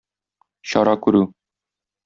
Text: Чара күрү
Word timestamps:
Чара 0.69 0.95
күрү 1.03 1.23